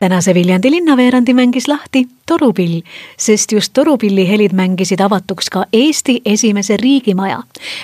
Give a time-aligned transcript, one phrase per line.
[0.00, 2.80] tänase Viljandi linnaveerandi mängis lahti torupill,
[3.18, 7.42] sest just torupilli helid mängisid avatuks ka Eesti esimese riigimaja,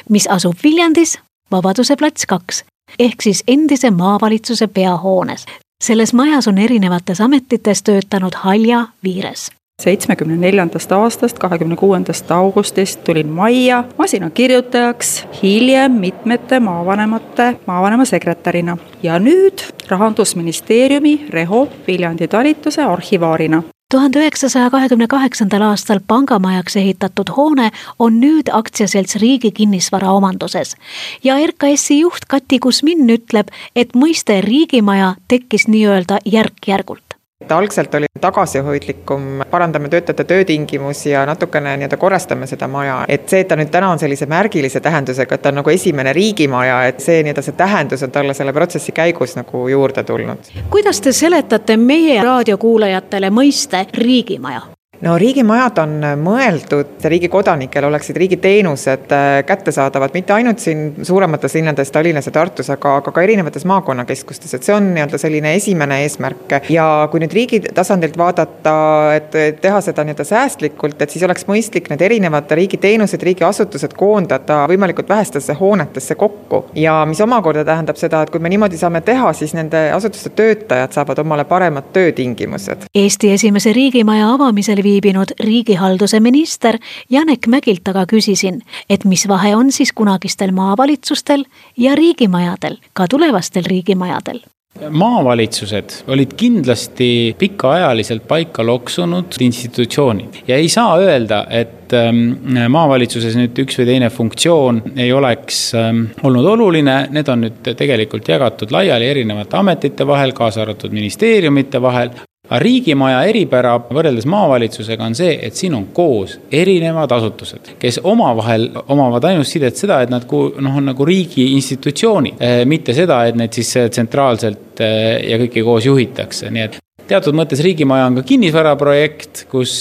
[0.08, 1.18] mis asub Viljandis
[1.50, 2.64] Vabaduse plats kaks
[2.98, 5.46] ehk siis endise maavalitsuse peahoones.
[5.84, 9.50] selles majas on erinevates ametites töötanud Halja Viires
[9.82, 19.18] seitsmekümne neljandast aastast, kahekümne kuuendast augustist tulin majja masinakirjutajaks, hiljem mitmete maavanemate maavanema sekretärina ja
[19.18, 23.62] nüüd Rahandusministeeriumi Reho Viljandi talituse arhivaarina.
[23.90, 30.76] tuhande üheksasaja kahekümne kaheksandal aastal pangamajaks ehitatud hoone on nüüd aktsiaselts Riigi Kinnisvara omanduses.
[31.24, 37.03] ja RKS-i juht Kati Kusmin ütleb, et mõiste riigimaja tekkis nii-öelda järk-järgult
[37.52, 43.48] algselt oli tagasihoidlikum, parandame töötajate töötingimusi ja natukene nii-öelda korrastame seda maja, et see, et
[43.48, 47.22] ta nüüd täna on sellise märgilise tähendusega, et ta on nagu esimene riigimaja, et see
[47.22, 50.54] nii-öelda see tähendus on talle selle protsessi käigus nagu juurde tulnud.
[50.70, 54.73] kuidas te seletate meie raadiokuulajatele mõiste riigimaja?
[55.04, 61.90] No riigimajad on mõeldud riigi kodanikele, oleksid riigiteenused äh, kättesaadavad mitte ainult siin suuremates linnades,
[61.92, 66.56] Tallinnas ja Tartus, aga, aga ka erinevates maakonnakeskustes, et see on nii-öelda selline esimene eesmärk.
[66.72, 68.76] ja kui nüüd riigi tasandilt vaadata,
[69.16, 75.08] et teha seda nii-öelda säästlikult, et siis oleks mõistlik need erinevad riigiteenused, riigiasutused koondada võimalikult
[75.08, 76.64] vähestesse hoonetesse kokku.
[76.74, 80.96] ja mis omakorda tähendab seda, et kui me niimoodi saame teha, siis nende asutuste töötajad
[80.96, 82.88] saavad omale paremad töötingimused.
[82.94, 86.78] Eesti esimese riigimaja avamisel viis viibinud riigihalduse minister
[87.10, 91.46] Janek Mägilt aga küsisin, et mis vahe on siis kunagistel maavalitsustel
[91.76, 94.44] ja riigimajadel, ka tulevastel riigimajadel.
[94.90, 103.62] Maavalitsused olid kindlasti pikaajaliselt paika loksunud institutsioonid ja ei saa öelda, et ähm, maavalitsuses nüüd
[103.62, 109.06] üks või teine funktsioon ei oleks ähm, olnud oluline, need on nüüd tegelikult jagatud laiali
[109.14, 112.10] erinevate ametite vahel, kaasa arvatud ministeeriumite vahel
[112.44, 118.68] aga riigimaja eripära võrreldes maavalitsusega on see, et siin on koos erinevad asutused, kes omavahel
[118.92, 123.38] omavad ainult sidet seda, et nad noh, on nagu riigi institutsioonid, eh, mitte seda, et
[123.40, 126.76] need siis eh, tsentraalselt eh, ja kõike koos juhitakse, nii et
[127.08, 129.74] teatud mõttes riigimaja on ka kinnisvaraprojekt, kus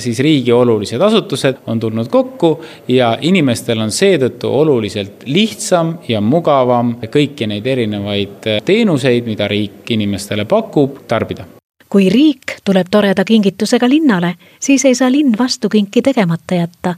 [0.00, 2.54] siis riigi olulised asutused on tulnud kokku
[2.88, 10.48] ja inimestel on seetõttu oluliselt lihtsam ja mugavam kõiki neid erinevaid teenuseid, mida riik inimestele
[10.48, 11.53] pakub, tarbida
[11.94, 16.96] kui riik tuleb toreda kingitusega linnale, siis ei saa linn vastu kinki tegemata jätta.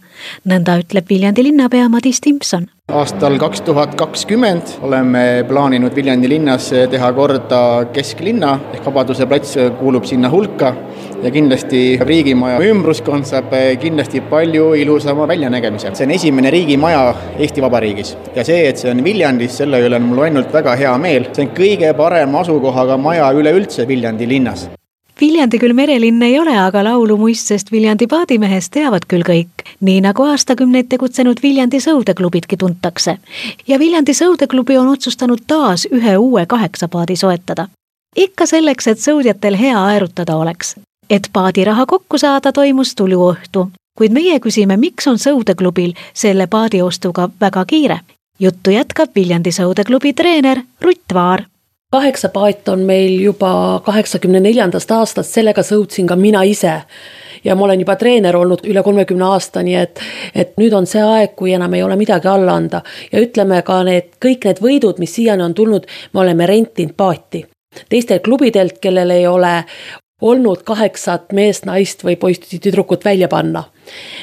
[0.48, 7.08] nõnda ütleb Viljandi linnapea Madis Timpson aastal kaks tuhat kakskümmend oleme plaaninud Viljandi linnas teha
[7.16, 7.58] korda
[7.92, 10.70] kesklinna ehk Vabaduse plats kuulub sinna hulka
[11.24, 13.50] ja kindlasti riigimaja ümbruskond saab
[13.82, 15.90] kindlasti palju ilusama väljanägemise.
[15.94, 20.06] see on esimene riigimaja Eesti Vabariigis ja see, et see on Viljandis, selle üle on
[20.06, 21.26] mul ainult väga hea meel.
[21.32, 24.68] see on kõige parema asukohaga maja üleüldse Viljandi linnas
[25.20, 30.26] Viljandi küll merelinn ei ole, aga laulu muistsest Viljandi paadimehest teavad küll kõik, nii nagu
[30.28, 33.16] aastakümneid tegutsenud Viljandi sõudeklubidki tuntakse.
[33.68, 37.68] ja Viljandi sõudeklubi on otsustanud taas ühe uue kaheksapaadi soetada.
[38.16, 40.76] ikka selleks, et sõudjatel hea aerutada oleks.
[41.10, 47.30] et paadiraha kokku saada, toimus tuluõhtu, kuid meie küsime, miks on sõudeklubil selle paadi ostuga
[47.40, 48.00] väga kiire.
[48.38, 51.44] juttu jätkab Viljandi sõudeklubi treener Rutt Vaar
[51.96, 56.80] kaheksa paat on meil juba kaheksakümne neljandast aastast, sellega sõutsin ka mina ise.
[57.44, 60.00] ja ma olen juba treener olnud üle kolmekümne aasta, nii et,
[60.34, 62.82] et nüüd on see aeg, kui enam ei ole midagi alla anda.
[63.12, 67.46] ja ütleme ka need, kõik need võidud, mis siiani on tulnud, me oleme rentinud paati.
[67.88, 69.54] teistelt klubidelt, kellel ei ole
[70.20, 73.64] olnud kaheksat meest, naist või poissi, tüdrukut välja panna.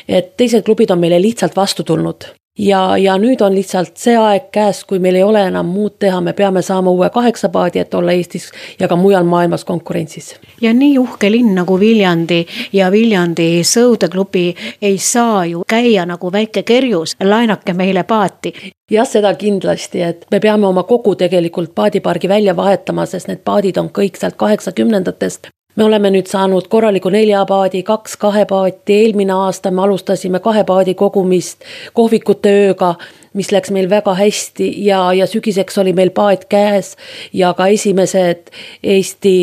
[0.07, 4.49] et teised klubid on meile lihtsalt vastu tulnud ja, ja nüüd on lihtsalt see aeg
[4.53, 8.13] käes, kui meil ei ole enam muud teha, me peame saama uue kaheksapaadi, et olla
[8.13, 10.35] Eestis ja ka mujal maailmas konkurentsis.
[10.61, 14.45] ja nii uhke linn nagu Viljandi ja Viljandi sõudeklubi
[14.81, 18.53] ei saa ju käia nagu väike kerjus, laenake meile paati.
[18.91, 23.77] Jah, seda kindlasti, et me peame oma kogu tegelikult paadipargi välja vahetama, sest need paadid
[23.77, 29.81] on kõik sealt kaheksakümnendatest me oleme nüüd saanud korraliku neljapaadi, kaks kahepaati, eelmine aasta me
[29.81, 32.93] alustasime kahepaadi kogumist kohvikute ööga,
[33.33, 36.95] mis läks meil väga hästi ja, ja sügiseks oli meil paat käes
[37.33, 38.53] ja ka esimesed
[38.83, 39.35] Eesti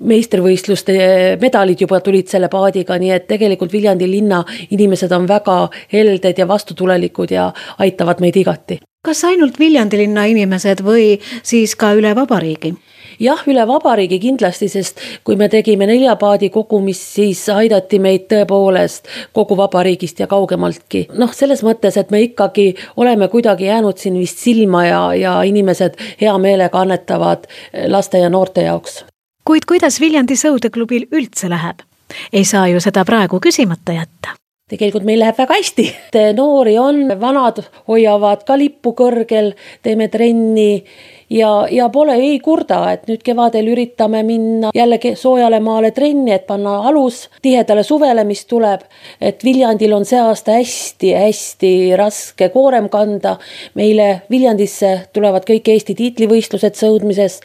[0.00, 0.94] meistrivõistluste
[1.40, 4.40] medalid juba tulid selle paadiga, nii et tegelikult Viljandi linna
[4.70, 5.56] inimesed on väga
[5.92, 8.80] helded ja vastutulelikud ja aitavad meid igati.
[9.04, 12.74] kas ainult Viljandi linna inimesed või siis ka üle vabariigi?
[13.20, 19.56] Jah, üle vabariigi kindlasti, sest kui me tegime neljapaadi kogumist, siis aidati meid tõepoolest kogu
[19.58, 21.06] vabariigist ja kaugemaltki.
[21.18, 26.00] noh, selles mõttes, et me ikkagi oleme kuidagi jäänud siin vist silma ja, ja inimesed
[26.20, 27.46] hea meelega annetavad
[27.88, 29.04] laste ja noorte jaoks.
[29.44, 31.86] kuid kuidas Viljandi sõudeklubil üldse läheb?
[32.32, 34.40] ei saa ju seda praegu küsimata jätta
[34.70, 35.86] tegelikult meil läheb väga hästi.
[36.36, 40.84] noori on, vanad hoiavad ka lippu kõrgel, teeme trenni
[41.30, 46.46] ja, ja pole, ei kurda, et nüüd kevadel üritame minna jällegi soojale maale trenni, et
[46.48, 48.86] panna alus tihedale suvele, mis tuleb.
[49.20, 53.36] et Viljandil on see aasta hästi-hästi raske koorem kanda.
[53.74, 57.40] meile Viljandisse tulevad kõik Eesti tiitlivõistlused sõudmises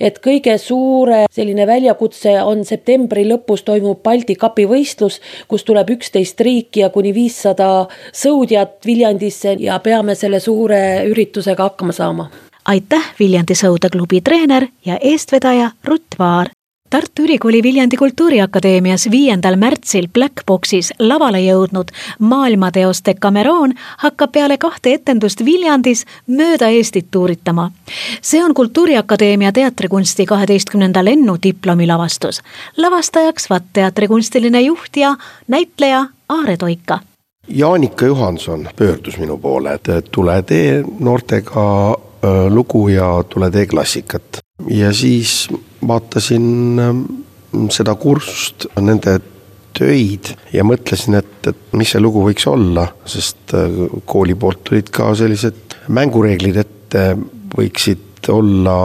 [0.00, 6.40] et kõige suure selline väljakutse on septembri lõpus toimub Balti kapi võistlus, kus tuleb üksteist
[6.40, 12.28] riiki ja kuni viissada sõudjat Viljandisse ja peame selle suure üritusega hakkama saama
[12.66, 16.50] aitäh, Viljandi Sõudeklubi treener ja eestvedaja Rutt Vaar.
[16.90, 24.92] Tartu Ülikooli Viljandi Kultuuriakadeemias viiendal märtsil Black Boxis lavale jõudnud maailmateos Decameron hakkab peale kahte
[24.94, 27.70] etendust Viljandis mööda Eestit tuuritama.
[28.22, 32.42] see on Kultuuriakadeemia teatrikunsti kaheteistkümnenda lennu diplomilavastus.
[32.76, 35.16] lavastajaks VAT teatri kunstiline juht ja
[35.48, 36.98] näitleja Aare Toika
[37.48, 41.96] Jaanika Johanson pöördus minu poole, et tule tee noortega
[42.50, 44.40] lugu ja tule tee klassikat.
[44.70, 45.48] ja siis
[45.86, 47.02] vaatasin ähm,
[47.70, 49.18] seda kursust, nende
[49.76, 53.78] töid ja mõtlesin, et, et mis see lugu võiks olla, sest äh,
[54.08, 57.04] kooli poolt tulid ka sellised mängureeglid ette,
[57.56, 58.76] võiksid olla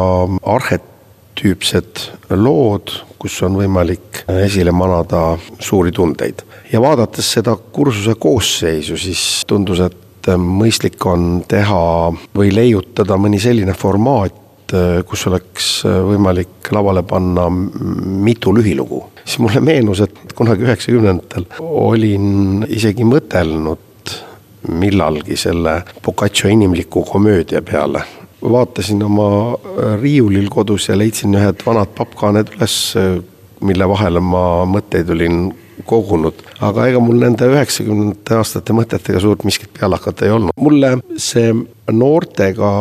[0.54, 2.04] arhetüüpsed
[2.38, 6.44] lood, kus on võimalik esile manada suuri tundeid.
[6.72, 13.18] ja vaadates seda kursuse koosseisu, siis tundus, et et äh, mõistlik on teha või leiutada
[13.18, 19.04] mõni selline formaat, äh, kus oleks äh, võimalik lavale panna mitu lühilugu.
[19.26, 23.80] siis mulle meenus, et kunagi üheksakümnendatel olin isegi mõtelnud
[24.70, 28.04] millalgi selle Boccaccio inimliku komöödia peale.
[28.42, 29.58] vaatasin oma
[30.02, 32.94] riiulil kodus ja leidsin ühed vanad pappkaaned üles,
[33.62, 35.52] mille vahele ma mõtteid olin
[35.86, 40.56] kogunud, aga ega mul nende üheksakümnendate aastate mõtetega suurt miskit peale hakata ei olnud.
[40.56, 41.54] mulle see
[41.92, 42.72] noortega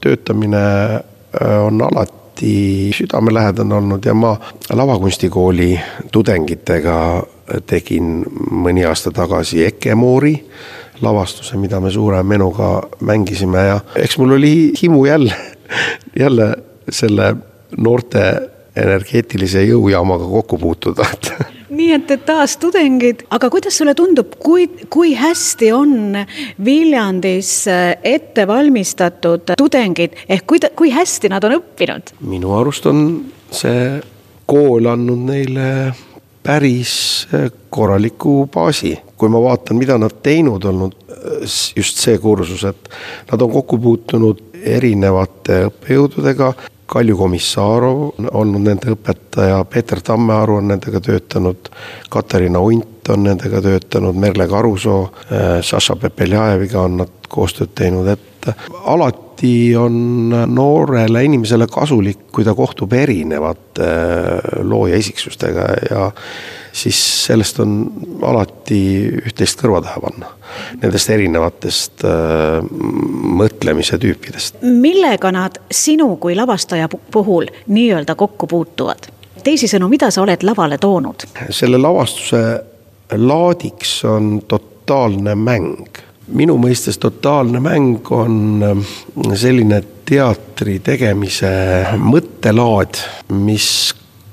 [0.00, 0.64] töötamine
[0.94, 4.34] äh, on alati südamelähedane olnud ja ma
[4.72, 5.70] lavakunstikooli
[6.12, 6.96] tudengitega
[7.66, 10.34] tegin mõni aasta tagasi Eke Moori
[11.02, 15.34] lavastuse, mida me suure menuga mängisime ja eks mul oli himu jälle,
[16.18, 16.54] jälle
[16.90, 17.34] selle
[17.76, 18.24] noorte
[18.76, 21.32] energeetilise jõujaamaga kokku puutuda, et
[21.70, 26.18] nii et, et taas tudengid, aga kuidas sulle tundub, kui, kui hästi on
[26.64, 32.16] Viljandis äh, ette valmistatud tudengid ehk kui, kui hästi nad on õppinud?
[32.24, 33.06] minu arust on
[33.54, 33.86] see
[34.50, 35.68] kool andnud neile
[36.44, 36.94] päris
[37.32, 42.92] äh, korraliku baasi, kui ma vaatan, mida nad teinud olnud, äh, just see kursus, et
[43.30, 46.52] nad on kokku puutunud erinevate õppejõududega,
[46.94, 51.70] Kalju Komissarov on olnud nende õpetaja, Peeter Tammearu on nendega töötanud,
[52.10, 55.08] Katariina Unt on nendega töötanud, Merle Karusoo,
[55.58, 58.50] Saša äh, Pepeljajeviga on nad koostööd teinud, et
[58.86, 59.23] alati
[59.78, 66.10] on noorele inimesele kasulik, kui ta kohtub erinevate äh, looja isiksustega ja
[66.72, 67.74] siis sellest on
[68.22, 68.80] alati
[69.22, 70.30] üht-teist kõrva taha panna.
[70.82, 72.60] Nendest erinevatest äh,
[73.40, 74.62] mõtlemise tüüpidest.
[74.62, 79.10] millega nad sinu kui lavastaja puhul nii-öelda kokku puutuvad?
[79.44, 81.26] teisisõnu, mida sa oled lavale toonud?
[81.50, 82.40] selle lavastuse
[83.12, 86.00] laadiks on totaalne mäng
[86.32, 88.94] minu mõistes totaalne mäng on äh,
[89.36, 91.50] selline teatri tegemise
[92.00, 93.00] mõttelaad,
[93.36, 93.68] mis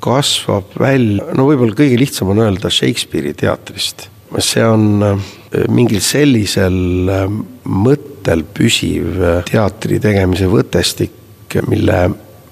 [0.02, 4.08] kasvab välja, no võib-olla kõige lihtsam on öelda Shakespeare'i teatrist.
[4.40, 5.26] see on äh,
[5.70, 7.26] mingil sellisel äh,
[7.66, 9.20] mõttel püsiv
[9.50, 12.06] teatri tegemise võtestik, mille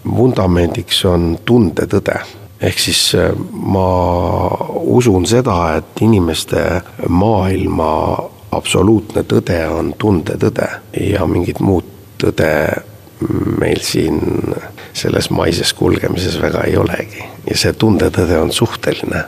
[0.03, 2.19] vundamendiks on tundetõde
[2.59, 3.87] ehk siis ma
[4.91, 6.59] usun seda, et inimeste
[7.07, 7.93] maailma
[8.51, 11.85] absoluutne tõde on tundetõde ja mingit muud
[12.21, 12.51] tõde
[13.59, 14.21] meil siin
[14.93, 19.23] selles maises kulgemises väga ei olegi ja see tundetõde on suhteline.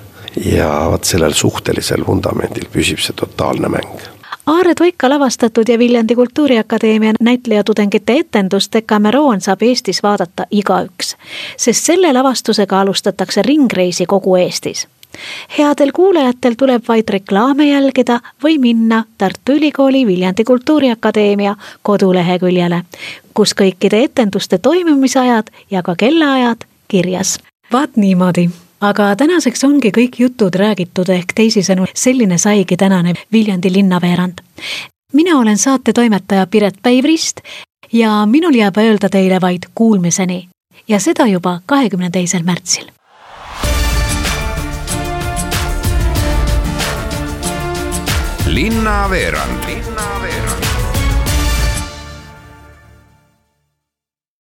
[0.46, 4.10] ja vot sellel suhtelisel vundamendil püsib see totaalne mäng
[4.48, 11.16] Aare Toika lavastatud ja Viljandi Kultuuriakadeemia näitlejatudengite etendust Decameron saab Eestis vaadata igaüks,
[11.58, 14.88] sest selle lavastusega alustatakse ringreisi kogu Eestis
[15.58, 22.84] headel kuulajatel tuleb vaid reklaame jälgida või minna Tartu Ülikooli Viljandi Kultuuriakadeemia koduleheküljele,
[23.34, 27.40] kus kõikide etenduste toimumisajad ja ka kellaajad kirjas.
[27.74, 28.50] vaat niimoodi
[28.82, 34.42] aga tänaseks ongi kõik jutud räägitud, ehk teisisõnu, selline saigi tänane Viljandi linnaveerand.
[35.14, 37.42] mina olen saate toimetaja Piret Päivrist
[37.94, 40.48] ja minul jääb öelda teile vaid kuulmiseni
[40.88, 42.92] ja seda juba kahekümne teisel märtsil
[48.56, 49.64] linnaveerand